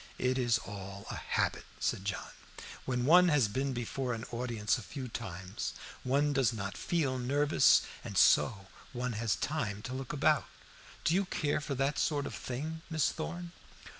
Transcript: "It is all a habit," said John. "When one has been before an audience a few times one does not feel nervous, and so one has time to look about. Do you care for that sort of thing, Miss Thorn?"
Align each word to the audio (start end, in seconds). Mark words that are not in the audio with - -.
"It 0.17 0.39
is 0.39 0.57
all 0.57 1.05
a 1.11 1.15
habit," 1.15 1.63
said 1.79 2.05
John. 2.05 2.29
"When 2.85 3.05
one 3.05 3.27
has 3.27 3.47
been 3.47 3.71
before 3.71 4.13
an 4.15 4.23
audience 4.31 4.75
a 4.75 4.81
few 4.81 5.07
times 5.07 5.73
one 6.03 6.33
does 6.33 6.51
not 6.51 6.75
feel 6.75 7.19
nervous, 7.19 7.83
and 8.03 8.17
so 8.17 8.65
one 8.93 9.13
has 9.13 9.35
time 9.35 9.83
to 9.83 9.93
look 9.93 10.11
about. 10.11 10.47
Do 11.03 11.13
you 11.13 11.25
care 11.25 11.61
for 11.61 11.75
that 11.75 11.99
sort 11.99 12.25
of 12.25 12.33
thing, 12.33 12.81
Miss 12.89 13.11
Thorn?" 13.11 13.51